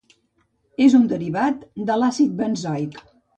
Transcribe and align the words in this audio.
És 0.85 0.95
un 0.99 1.03
derivat 1.11 1.67
de 1.91 1.99
l'àcid 2.05 2.33
benzoic. 2.41 2.99